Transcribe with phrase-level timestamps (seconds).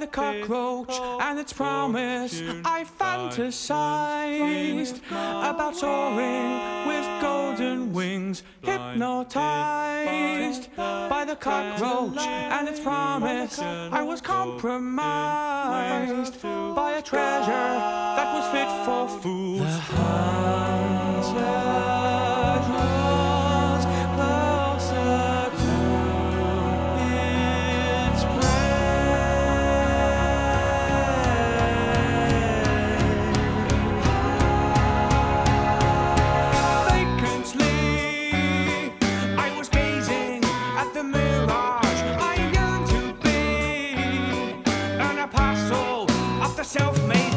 [0.00, 2.40] the cockroach and its promise.
[2.64, 13.58] I fantasized about soaring with golden wings, hypnotized by the cockroach and its promise.
[13.58, 17.69] I was compromised by a treasure.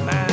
[0.02, 0.33] man.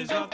[0.00, 0.29] eyes of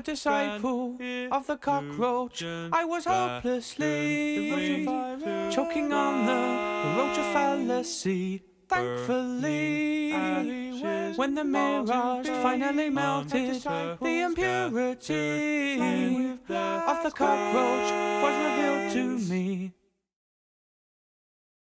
[0.00, 0.96] disciple
[1.30, 2.42] of the cockroach.
[2.42, 4.84] I was hopelessly
[5.50, 8.42] choking on the roach of fallacy.
[8.68, 10.12] Thankfully,
[11.16, 15.78] when the mirage finally melted, the impurity
[16.48, 17.90] of the cockroach
[18.22, 19.72] was revealed to me.